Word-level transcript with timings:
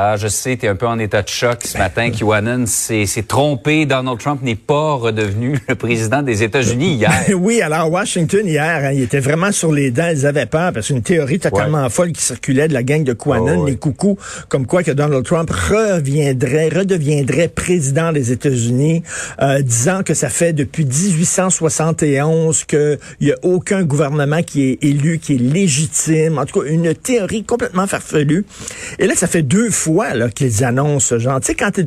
Ah, 0.00 0.14
je 0.16 0.28
sais, 0.28 0.56
tu 0.56 0.64
es 0.64 0.68
un 0.68 0.76
peu 0.76 0.86
en 0.86 0.96
état 1.00 1.22
de 1.22 1.28
choc 1.28 1.58
ce 1.64 1.76
matin. 1.76 2.12
QAnon 2.12 2.66
s'est 2.66 3.04
trompé. 3.26 3.84
Donald 3.84 4.20
Trump 4.20 4.40
n'est 4.44 4.54
pas 4.54 4.94
redevenu 4.94 5.58
le 5.68 5.74
président 5.74 6.22
des 6.22 6.44
États-Unis 6.44 6.94
hier. 6.94 7.10
oui, 7.36 7.60
alors 7.62 7.90
Washington 7.90 8.46
hier, 8.46 8.84
hein, 8.84 8.92
il 8.92 9.02
était 9.02 9.18
vraiment 9.18 9.50
sur 9.50 9.72
les 9.72 9.90
dents. 9.90 10.08
Ils 10.08 10.24
avaient 10.24 10.46
peur 10.46 10.72
parce 10.72 10.86
qu'une 10.86 11.02
théorie 11.02 11.40
totalement 11.40 11.90
folle 11.90 12.12
qui 12.12 12.22
circulait 12.22 12.68
de 12.68 12.74
la 12.74 12.84
gang 12.84 13.02
de 13.02 13.12
QAnon, 13.12 13.56
Oh, 13.58 13.64
oui. 13.64 13.72
les 13.72 13.76
coucous, 13.76 14.16
comme 14.48 14.66
quoi 14.66 14.84
que 14.84 14.92
Donald 14.92 15.24
Trump 15.24 15.50
reviendrait, 15.50 16.68
redeviendrait 16.68 17.48
président 17.48 18.12
des 18.12 18.30
États-Unis, 18.30 19.02
euh, 19.42 19.62
disant 19.62 20.04
que 20.04 20.14
ça 20.14 20.28
fait 20.28 20.52
depuis 20.52 20.84
1871 20.84 22.62
qu'il 22.66 22.98
n'y 23.20 23.32
a 23.32 23.36
aucun 23.42 23.82
gouvernement 23.82 24.44
qui 24.44 24.62
est 24.70 24.78
élu, 24.84 25.18
qui 25.18 25.34
est 25.34 25.38
légitime. 25.38 26.38
En 26.38 26.44
tout 26.46 26.60
cas, 26.60 26.68
une 26.68 26.94
théorie 26.94 27.42
complètement 27.42 27.88
farfelue. 27.88 28.44
Et 29.00 29.08
là, 29.08 29.16
ça 29.16 29.26
fait 29.26 29.42
deux 29.42 29.70
fois 29.70 29.87
qu'ils 30.34 30.64
annoncent 30.64 31.06
ce 31.08 31.18
genre. 31.18 31.40
Tu 31.40 31.46
sais, 31.46 31.54
quand 31.54 31.70
tu 31.70 31.84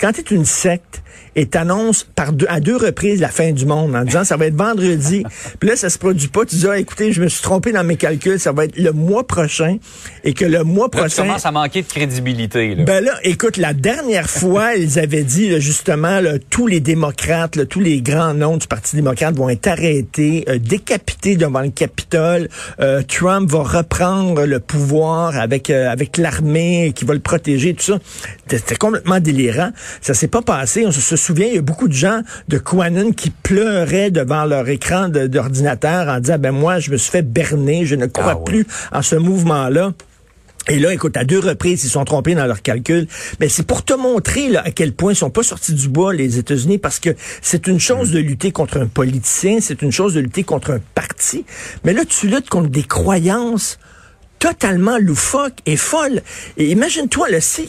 quand 0.00 0.12
t'es 0.12 0.22
une 0.34 0.44
secte 0.44 1.02
et 1.36 1.46
t'annonces 1.46 2.04
par 2.14 2.32
deux, 2.32 2.46
à 2.48 2.60
deux 2.60 2.76
reprises 2.76 3.20
la 3.20 3.28
fin 3.28 3.52
du 3.52 3.66
monde 3.66 3.94
en 3.94 4.04
disant 4.04 4.24
ça 4.24 4.36
va 4.36 4.46
être 4.46 4.56
vendredi, 4.56 5.24
puis 5.58 5.68
là, 5.68 5.76
ça 5.76 5.90
se 5.90 5.98
produit 5.98 6.28
pas, 6.28 6.44
tu 6.44 6.56
dis, 6.56 6.66
ah, 6.68 6.78
écoutez, 6.78 7.12
je 7.12 7.22
me 7.22 7.28
suis 7.28 7.42
trompé 7.42 7.72
dans 7.72 7.84
mes 7.84 7.96
calculs, 7.96 8.40
ça 8.40 8.52
va 8.52 8.64
être 8.64 8.76
le 8.76 8.92
mois 8.92 9.26
prochain, 9.26 9.78
et 10.24 10.32
que 10.34 10.44
le 10.44 10.64
mois 10.64 10.86
Là, 10.86 10.90
tu 10.90 10.98
prochain... 10.98 11.22
commences 11.22 11.46
à 11.46 11.52
manquer 11.52 11.82
de 11.82 11.86
crédibilité. 11.86 12.74
Là. 12.74 12.84
Ben 12.84 13.04
là, 13.04 13.12
écoute, 13.22 13.56
la 13.56 13.74
dernière 13.74 14.28
fois, 14.28 14.74
ils 14.76 14.98
avaient 14.98 15.22
dit 15.22 15.50
là, 15.50 15.58
justement, 15.58 16.20
là, 16.20 16.38
tous 16.50 16.66
les 16.66 16.80
démocrates, 16.80 17.56
là, 17.56 17.64
tous 17.64 17.80
les 17.80 18.00
grands 18.00 18.34
noms 18.34 18.56
du 18.56 18.66
Parti 18.66 18.96
démocrate 18.96 19.36
vont 19.36 19.48
être 19.48 19.66
arrêtés, 19.66 20.44
euh, 20.48 20.58
décapités 20.58 21.36
devant 21.36 21.60
le 21.60 21.70
Capitole. 21.70 22.48
Euh, 22.80 23.02
Trump 23.06 23.50
va 23.50 23.62
reprendre 23.62 24.44
le 24.44 24.60
pouvoir 24.60 25.38
avec 25.38 25.70
euh, 25.70 25.88
avec 25.90 26.16
l'armée 26.16 26.92
qui 26.94 27.04
va 27.04 27.14
le 27.14 27.20
protéger, 27.20 27.74
tout 27.74 27.84
ça. 27.84 27.98
C'était 28.42 28.58
c'était 28.58 28.76
complètement 28.76 29.20
délirant. 29.20 29.70
Ça 30.00 30.14
s'est 30.14 30.28
pas 30.28 30.42
passé. 30.42 30.86
On 30.86 30.92
se, 30.92 30.99
se 31.00 31.16
souvient, 31.16 31.46
il 31.46 31.54
y 31.54 31.58
a 31.58 31.62
beaucoup 31.62 31.88
de 31.88 31.92
gens 31.92 32.20
de 32.48 32.58
QAnon 32.58 33.12
qui 33.12 33.30
pleuraient 33.30 34.10
devant 34.10 34.44
leur 34.44 34.68
écran 34.68 35.08
d'ordinateur 35.08 36.08
en 36.08 36.20
disant, 36.20 36.38
ben 36.38 36.52
moi, 36.52 36.78
je 36.78 36.90
me 36.90 36.96
suis 36.96 37.10
fait 37.10 37.22
berner, 37.22 37.86
je 37.86 37.94
ne 37.94 38.06
crois 38.06 38.36
Ah 38.40 38.44
plus 38.44 38.66
en 38.92 39.02
ce 39.02 39.16
mouvement-là. 39.16 39.92
Et 40.68 40.78
là, 40.78 40.92
écoute, 40.92 41.16
à 41.16 41.24
deux 41.24 41.38
reprises, 41.38 41.82
ils 41.82 41.86
se 41.86 41.94
sont 41.94 42.04
trompés 42.04 42.34
dans 42.34 42.46
leurs 42.46 42.62
calculs. 42.62 43.08
Mais 43.40 43.48
c'est 43.48 43.66
pour 43.66 43.84
te 43.84 43.94
montrer 43.94 44.48
là, 44.48 44.62
à 44.64 44.70
quel 44.70 44.92
point 44.92 45.12
ils 45.12 45.16
sont 45.16 45.30
pas 45.30 45.42
sortis 45.42 45.72
du 45.72 45.88
bois, 45.88 46.12
les 46.12 46.38
États-Unis, 46.38 46.78
parce 46.78 47.00
que 47.00 47.10
c'est 47.40 47.66
une 47.66 47.80
chose 47.80 48.10
de 48.10 48.18
lutter 48.18 48.52
contre 48.52 48.78
un 48.78 48.86
politicien, 48.86 49.58
c'est 49.60 49.82
une 49.82 49.90
chose 49.90 50.14
de 50.14 50.20
lutter 50.20 50.44
contre 50.44 50.70
un 50.72 50.80
parti. 50.94 51.44
Mais 51.84 51.92
là, 51.92 52.04
tu 52.04 52.28
luttes 52.28 52.48
contre 52.48 52.68
des 52.68 52.84
croyances 52.84 53.78
totalement 54.38 54.98
loufoques 54.98 55.58
et 55.66 55.76
folles. 55.76 56.22
Et 56.56 56.70
imagine-toi, 56.70 57.30
là, 57.30 57.40
c'est 57.40 57.68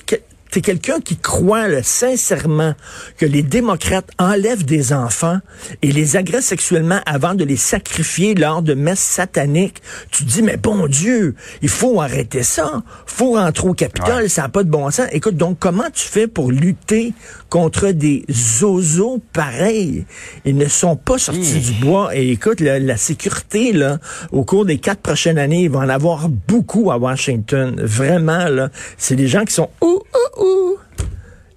T'es 0.51 0.61
quelqu'un 0.61 0.99
qui 0.99 1.15
croit 1.17 1.67
là, 1.69 1.81
sincèrement 1.81 2.73
que 3.17 3.25
les 3.25 3.41
démocrates 3.41 4.09
enlèvent 4.19 4.65
des 4.65 4.91
enfants 4.93 5.39
et 5.81 5.91
les 5.91 6.17
agressent 6.17 6.45
sexuellement 6.47 6.99
avant 7.05 7.35
de 7.35 7.43
les 7.45 7.55
sacrifier 7.55 8.35
lors 8.35 8.61
de 8.61 8.73
messes 8.73 8.99
sataniques. 8.99 9.81
Tu 10.11 10.25
te 10.25 10.29
dis, 10.29 10.41
mais 10.41 10.57
bon 10.57 10.87
Dieu, 10.87 11.35
il 11.61 11.69
faut 11.69 12.01
arrêter 12.01 12.43
ça. 12.43 12.83
faut 13.05 13.33
rentrer 13.33 13.67
au 13.67 13.73
Capitole, 13.73 14.23
Ouais. 14.23 14.29
ça 14.29 14.43
n'a 14.43 14.49
pas 14.49 14.63
de 14.63 14.69
bon 14.69 14.89
sens. 14.91 15.07
Écoute, 15.11 15.37
donc 15.37 15.57
comment 15.59 15.89
tu 15.93 16.07
fais 16.07 16.27
pour 16.27 16.51
lutter 16.51 17.13
contre 17.49 17.91
des 17.91 18.25
zozos 18.29 19.21
pareils? 19.33 20.05
Ils 20.45 20.57
ne 20.57 20.67
sont 20.67 20.95
pas 20.95 21.17
sortis 21.17 21.59
du 21.59 21.73
bois. 21.73 22.15
Et 22.15 22.29
écoute, 22.31 22.59
la, 22.59 22.79
la 22.79 22.97
sécurité, 22.97 23.71
là, 23.73 23.99
au 24.31 24.43
cours 24.43 24.65
des 24.65 24.79
quatre 24.79 25.01
prochaines 25.01 25.37
années, 25.37 25.63
il 25.63 25.69
va 25.69 25.79
en 25.79 25.89
avoir 25.89 26.27
beaucoup 26.29 26.91
à 26.91 26.97
Washington. 26.97 27.75
Vraiment, 27.81 28.47
là. 28.49 28.69
C'est 28.97 29.15
des 29.15 29.27
gens 29.27 29.45
qui 29.45 29.53
sont 29.53 29.69
ouh, 29.81 29.99
ouh, 30.39 30.40
ouh. 30.41 30.77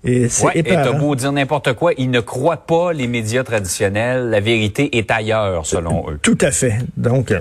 Et 0.06 0.28
c'est 0.28 0.44
Ouais, 0.44 0.52
et 0.54 0.62
t'as 0.62 0.82
épeurant. 0.82 0.98
beau 0.98 1.14
dire 1.14 1.32
n'importe 1.32 1.72
quoi, 1.72 1.92
ils 1.96 2.10
ne 2.10 2.20
croient 2.20 2.58
pas 2.66 2.92
les 2.92 3.06
médias 3.06 3.42
traditionnels. 3.42 4.28
La 4.28 4.40
vérité 4.40 4.98
est 4.98 5.10
ailleurs, 5.10 5.64
selon 5.64 6.10
eux. 6.10 6.18
Tout 6.20 6.36
à 6.42 6.50
fait. 6.50 6.74
Donc, 6.98 7.30
euh, 7.30 7.40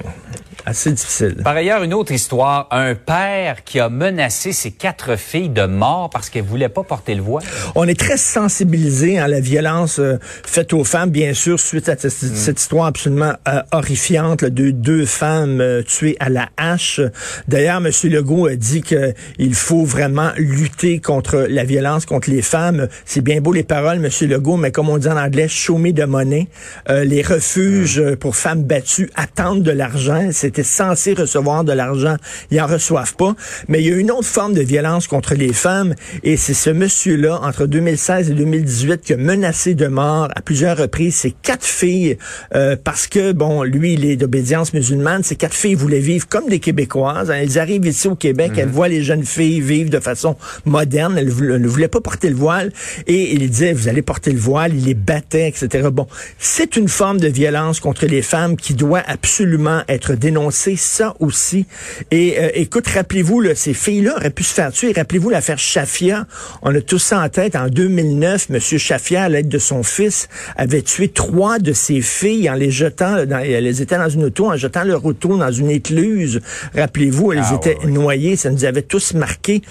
assez 0.65 0.91
difficile. 0.91 1.37
Par 1.43 1.55
ailleurs, 1.55 1.83
une 1.83 1.93
autre 1.93 2.11
histoire, 2.11 2.67
un 2.71 2.95
père 2.95 3.63
qui 3.63 3.79
a 3.79 3.89
menacé 3.89 4.53
ses 4.53 4.71
quatre 4.71 5.17
filles 5.17 5.49
de 5.49 5.65
mort 5.65 6.09
parce 6.09 6.29
qu'elles 6.29 6.43
voulaient 6.43 6.69
pas 6.69 6.83
porter 6.83 7.15
le 7.15 7.21
voile. 7.21 7.43
On 7.75 7.87
est 7.87 7.99
très 7.99 8.17
sensibilisé 8.17 9.19
à 9.19 9.27
la 9.27 9.39
violence 9.39 9.99
euh, 9.99 10.17
faite 10.21 10.73
aux 10.73 10.83
femmes, 10.83 11.09
bien 11.09 11.33
sûr, 11.33 11.59
suite 11.59 11.89
à 11.89 11.97
cette, 11.97 12.13
Mm. 12.23 12.35
cette 12.35 12.59
histoire 12.59 12.85
absolument 12.85 13.33
euh, 13.47 13.61
horrifiante 13.71 14.41
là, 14.41 14.49
de 14.49 14.71
deux 14.71 15.05
femmes 15.05 15.61
euh, 15.61 15.81
tuées 15.83 16.15
à 16.19 16.29
la 16.29 16.49
hache. 16.57 17.01
D'ailleurs, 17.47 17.77
M. 17.77 17.91
Legault 18.03 18.47
a 18.47 18.55
dit 18.55 18.81
qu'il 18.81 19.55
faut 19.55 19.83
vraiment 19.83 20.31
lutter 20.37 20.99
contre 20.99 21.45
la 21.49 21.63
violence 21.63 22.05
contre 22.05 22.29
les 22.29 22.41
femmes. 22.41 22.87
C'est 23.05 23.21
bien 23.21 23.41
beau 23.41 23.53
les 23.53 23.63
paroles, 23.63 24.03
M. 24.03 24.29
Legault, 24.29 24.57
mais 24.57 24.71
comme 24.71 24.89
on 24.89 24.97
dit 24.97 25.07
en 25.07 25.17
anglais, 25.17 25.47
the 25.47 26.05
money. 26.07 26.47
Euh, 26.89 27.03
les 27.03 27.21
refuges 27.21 27.99
euh, 27.99 28.15
pour 28.15 28.35
femmes 28.35 28.63
battues 28.63 29.09
attendent 29.15 29.63
de 29.63 29.71
l'argent. 29.71 30.29
C'était 30.53 30.67
censé 30.69 31.13
recevoir 31.15 31.63
de 31.63 31.71
l'argent. 31.73 32.15
Ils 32.51 32.61
en 32.61 32.67
reçoivent 32.67 33.15
pas. 33.15 33.33
Mais 33.69 33.81
il 33.81 33.89
y 33.89 33.91
a 33.91 33.95
une 33.95 34.11
autre 34.11 34.27
forme 34.27 34.53
de 34.53 34.61
violence 34.61 35.07
contre 35.07 35.33
les 35.33 35.51
femmes 35.51 35.95
et 36.21 36.37
c'est 36.37 36.53
ce 36.53 36.69
monsieur-là, 36.69 37.39
entre 37.41 37.65
2016 37.65 38.29
et 38.29 38.33
2018, 38.35 39.01
qui 39.01 39.13
a 39.13 39.17
menacé 39.17 39.73
de 39.73 39.87
mort 39.87 40.29
à 40.35 40.41
plusieurs 40.41 40.77
reprises 40.77 41.15
ses 41.15 41.31
quatre 41.31 41.65
filles 41.65 42.19
euh, 42.53 42.75
parce 42.81 43.07
que, 43.07 43.31
bon, 43.31 43.63
lui, 43.63 43.93
il 43.93 44.05
est 44.05 44.15
d'obédience 44.15 44.73
musulmane. 44.73 45.23
Ces 45.23 45.37
quatre 45.37 45.55
filles 45.55 45.73
voulaient 45.73 45.97
vivre 45.97 46.27
comme 46.27 46.47
des 46.47 46.59
Québécoises. 46.59 47.31
hein. 47.31 47.35
Elles 47.41 47.57
arrivent 47.57 47.87
ici 47.87 48.07
au 48.07 48.15
Québec, 48.15 48.51
elles 48.57 48.69
voient 48.69 48.89
les 48.89 49.01
jeunes 49.01 49.25
filles 49.25 49.59
vivre 49.59 49.89
de 49.89 49.99
façon 49.99 50.35
moderne. 50.65 51.17
Elles 51.17 51.25
ne 51.35 51.67
voulaient 51.67 51.87
pas 51.87 52.01
porter 52.01 52.29
le 52.29 52.35
voile 52.35 52.71
et 53.07 53.33
il 53.33 53.49
disait, 53.49 53.73
vous 53.73 53.87
allez 53.87 54.03
porter 54.03 54.31
le 54.31 54.39
voile. 54.39 54.75
Il 54.75 54.85
les 54.85 54.93
battait, 54.93 55.47
etc. 55.47 55.89
Bon, 55.91 56.05
c'est 56.37 56.75
une 56.75 56.89
forme 56.89 57.19
de 57.19 57.27
violence 57.27 57.79
contre 57.79 58.05
les 58.05 58.21
femmes 58.21 58.55
qui 58.55 58.75
doit 58.75 59.01
absolument 59.07 59.81
être 59.87 60.13
dénoncée, 60.13 60.42
ça 60.51 61.15
aussi. 61.19 61.65
Et 62.11 62.35
euh, 62.39 62.49
écoute, 62.53 62.87
rappelez-vous, 62.87 63.43
ces 63.55 63.73
filles-là 63.73 64.15
auraient 64.17 64.29
pu 64.29 64.43
se 64.43 64.53
faire 64.53 64.71
tuer. 64.71 64.93
Rappelez-vous 64.95 65.29
l'affaire 65.29 65.59
Shafia. 65.59 66.27
On 66.61 66.73
a 66.75 66.81
tous 66.81 66.99
ça 66.99 67.21
en 67.21 67.29
tête. 67.29 67.55
En 67.55 67.67
2009, 67.67 68.49
Monsieur 68.49 68.77
Shafia, 68.77 69.23
à 69.23 69.29
l'aide 69.29 69.49
de 69.49 69.57
son 69.57 69.83
fils, 69.83 70.29
avait 70.55 70.81
tué 70.81 71.07
trois 71.07 71.59
de 71.59 71.73
ses 71.73 72.01
filles 72.01 72.49
en 72.49 72.55
les 72.55 72.71
jetant, 72.71 73.25
dans, 73.25 73.39
elles 73.39 73.81
étaient 73.81 73.97
dans 73.97 74.09
une 74.09 74.25
auto, 74.25 74.51
en 74.51 74.57
jetant 74.57 74.83
leur 74.83 75.05
auto 75.05 75.37
dans 75.37 75.51
une 75.51 75.69
écluse. 75.69 76.41
Rappelez-vous, 76.75 77.33
elles 77.33 77.43
Ah, 77.43 77.55
étaient 77.55 77.77
noyées. 77.85 78.35
Ça 78.35 78.49
nous 78.49 78.65
avait 78.65 78.81
tous 78.81 79.13
marqués. 79.13 79.61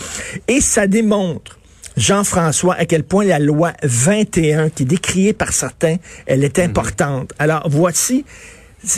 Et 0.49 0.61
ça 0.61 0.87
démontre 0.87 1.59
Jean-François, 1.97 2.75
à 2.75 2.87
quel 2.87 3.05
point 3.05 3.25
la 3.25 3.39
loi 3.39 3.73
21, 3.83 4.71
qui 4.71 4.85
est 4.85 4.87
décriée 4.87 5.33
par 5.33 5.53
certains, 5.53 5.97
elle 6.27 6.43
est 6.45 6.59
importante. 6.59 7.33
Alors, 7.39 7.69
voici, 7.69 8.25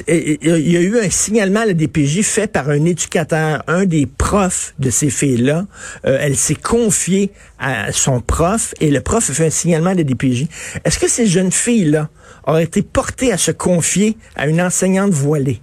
il 0.09 0.71
y 0.71 0.77
a 0.77 0.81
eu 0.81 0.99
un 0.99 1.11
signalement 1.11 1.61
à 1.61 1.67
la 1.67 1.75
DPJ 1.75 2.22
fait 2.22 2.47
par 2.47 2.71
un 2.71 2.84
éducateur, 2.84 3.62
un 3.67 3.84
des 3.84 4.06
profs 4.06 4.75
de 4.78 4.91
ces 4.91 5.11
filles-là. 5.11 5.67
Euh, 6.06 6.19
elle 6.21 6.37
s'est 6.37 6.55
confiée 6.55 7.31
à 7.59 7.93
son 7.93 8.21
prof 8.21 8.75
et 8.81 8.91
le 8.91 9.00
prof 9.00 9.28
a 9.28 9.33
fait 9.33 9.47
un 9.47 9.50
signalement 9.50 9.91
à 9.91 9.95
la 9.95 10.05
DPJ. 10.05 10.47
Est-ce 10.84 10.99
que 10.99 11.09
ces 11.09 11.27
jeunes 11.27 11.53
filles-là 11.53 12.09
auraient 12.47 12.65
été 12.65 12.83
portées 12.83 13.33
à 13.33 13.39
se 13.39 13.50
confier 13.50 14.17
à 14.37 14.47
une 14.47 14.61
enseignante 14.61 15.12
voilée? 15.12 15.61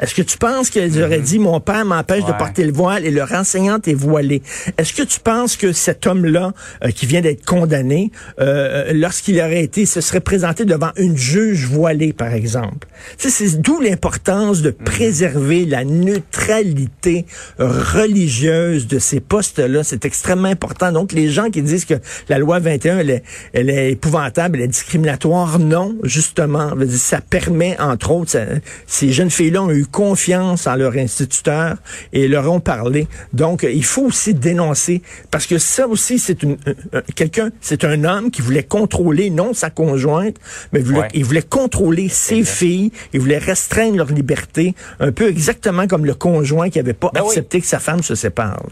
Est-ce 0.00 0.14
que 0.14 0.22
tu 0.22 0.38
penses 0.38 0.70
qu'elles 0.70 1.02
auraient 1.02 1.20
dit 1.20 1.38
mon 1.38 1.60
père 1.60 1.84
m'empêche 1.84 2.24
de 2.24 2.32
porter 2.32 2.64
le 2.64 2.72
voile 2.72 3.04
et 3.04 3.10
leur 3.10 3.32
enseignante 3.32 3.86
est 3.86 3.94
voilée? 3.94 4.42
Est-ce 4.78 4.92
que 4.94 5.02
tu 5.02 5.20
penses 5.20 5.56
que 5.56 5.72
cet 5.72 6.06
homme-là, 6.06 6.52
euh, 6.84 6.90
qui 6.90 7.06
vient 7.06 7.20
d'être 7.20 7.44
condamné, 7.44 8.10
euh, 8.40 8.92
lorsqu'il 8.94 9.38
aurait 9.40 9.62
été, 9.62 9.84
se 9.86 10.00
serait 10.00 10.20
présenté 10.20 10.64
devant 10.64 10.90
une 10.96 11.16
juge 11.16 11.66
voilée, 11.66 12.12
par 12.12 12.32
exemple? 12.32 12.88
C'est 13.18 13.60
d'où 13.60 13.80
l'importance 13.80 14.62
de 14.62 14.70
préserver 14.70 15.64
la 15.66 15.84
neutralité 15.84 17.26
religieuse 17.58 18.86
de 18.86 18.98
ces 18.98 19.20
postes-là. 19.20 19.82
C'est 19.84 20.04
extrêmement 20.04 20.48
important. 20.48 20.92
Donc, 20.92 21.12
les 21.12 21.28
gens 21.28 21.50
qui 21.50 21.62
disent 21.62 21.84
que 21.84 21.94
la 22.28 22.38
loi 22.38 22.58
21, 22.58 22.98
elle 22.98 23.10
est, 23.10 23.22
elle 23.52 23.70
est 23.70 23.92
épouvantable, 23.92 24.58
elle 24.58 24.64
est 24.64 24.68
discriminatoire, 24.68 25.58
non, 25.58 25.96
justement. 26.02 26.70
Ça 26.90 27.20
permet, 27.20 27.78
entre 27.78 28.10
autres, 28.12 28.30
ça- 28.30 28.46
ces 28.86 29.12
jeunes 29.12 29.30
filles-là 29.30 29.62
ont 29.62 29.70
eu 29.70 29.86
confiance 29.90 30.66
en 30.66 30.76
leur 30.76 30.94
instituteur 30.96 31.76
et 32.12 32.28
leur 32.28 32.50
ont 32.50 32.60
parlé. 32.60 33.06
Donc, 33.32 33.66
il 33.70 33.84
faut 33.84 34.02
aussi 34.06 34.34
dénoncer, 34.34 35.02
parce 35.30 35.46
que 35.46 35.58
ça 35.58 35.86
aussi, 35.88 36.18
c'est 36.18 36.42
une, 36.42 36.56
un- 36.66 36.98
un- 36.98 37.02
quelqu'un, 37.14 37.50
c'est 37.60 37.84
un 37.84 38.04
homme 38.04 38.30
qui 38.30 38.42
voulait 38.42 38.62
contrôler, 38.62 39.30
non 39.30 39.52
sa 39.54 39.70
conjointe, 39.70 40.36
mais 40.72 40.80
voulait, 40.80 41.00
Ouais. 41.00 41.08
il 41.14 41.24
voulait 41.24 41.42
contrôler 41.42 42.08
ses 42.08 42.44
filles, 42.44 42.92
il 43.12 43.20
voulait 43.20 43.38
restreindre 43.38 43.96
leur 43.96 44.10
liberté, 44.12 44.74
un 45.00 45.12
peu 45.12 45.28
exactement 45.28 45.86
comme 45.86 46.04
le 46.06 46.14
conjoint 46.14 46.70
qui 46.70 46.78
avait 46.78 46.92
pas 46.92 47.10
Ben 47.12 47.20
oui. 47.22 47.28
accepté 47.28 47.60
que 47.60 47.66
sa 47.66 47.78
femme 47.78 48.02
se 48.02 48.14
sépare. 48.14 48.62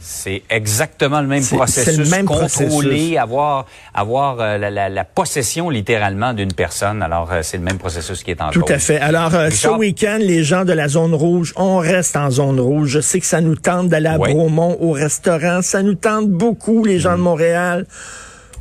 C'est 0.00 0.42
exactement 0.48 1.20
le 1.20 1.26
même 1.26 1.44
processus. 1.44 1.84
c'est 1.94 1.96
le 2.02 2.08
même 2.08 2.26
contrôler, 2.26 2.68
processus. 2.68 3.16
avoir, 3.18 3.66
avoir 3.94 4.40
euh, 4.40 4.56
la, 4.58 4.70
la- 4.70 4.88
la 4.88 5.04
possession 5.04 5.70
littéralement 5.70 6.32
d'une 6.32 6.52
personne. 6.52 7.02
Alors, 7.02 7.30
euh, 7.32 7.40
c'est 7.42 7.56
le 7.58 7.62
même 7.62 7.78
processus 7.78 8.22
qui 8.22 8.30
est 8.30 8.40
en 8.40 8.50
Tout 8.50 8.60
cause. 8.62 8.70
à 8.70 8.78
fait. 8.78 8.98
Alors, 9.00 9.34
euh, 9.34 9.50
ce 9.50 9.68
week-end, 9.68 10.18
les 10.20 10.44
gens 10.44 10.64
de 10.64 10.72
la 10.72 10.88
zone 10.88 11.14
rouge, 11.14 11.52
on 11.56 11.76
reste 11.78 12.16
en 12.16 12.30
zone 12.30 12.58
rouge. 12.60 12.88
Je 12.90 13.00
sais 13.00 13.20
que 13.20 13.26
ça 13.26 13.40
nous 13.40 13.56
tente 13.56 13.88
d'aller 13.88 14.08
à 14.08 14.18
Oui. 14.18 14.32
Bromont 14.32 14.76
au 14.80 14.92
restaurant. 14.92 15.60
Ça 15.62 15.82
nous 15.82 15.94
tente 15.94 16.28
beaucoup, 16.30 16.84
les 16.84 16.96
Mm. 16.96 17.00
gens 17.00 17.16
de 17.18 17.22
Montréal. 17.22 17.86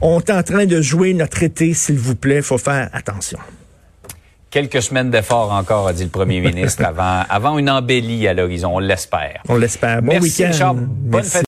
On 0.01 0.19
est 0.19 0.29
en 0.31 0.43
train 0.43 0.65
de 0.65 0.81
jouer 0.81 1.13
notre 1.13 1.43
été, 1.43 1.73
s'il 1.73 1.97
vous 1.97 2.15
plaît. 2.15 2.41
faut 2.41 2.57
faire 2.57 2.89
attention. 2.93 3.39
Quelques 4.49 4.81
semaines 4.81 5.09
d'efforts 5.09 5.51
encore, 5.51 5.87
a 5.87 5.93
dit 5.93 6.03
le 6.03 6.09
premier 6.09 6.39
ministre, 6.39 6.83
avant, 6.85 7.23
avant 7.29 7.57
une 7.57 7.69
embellie 7.69 8.27
à 8.27 8.33
l'horizon. 8.33 8.75
On 8.75 8.79
l'espère. 8.79 9.43
On 9.49 9.57
l'espère. 9.57 10.01
Bon 10.01 10.19
week-end. 10.19 10.75
Bonne 10.75 11.23
fête 11.23 11.45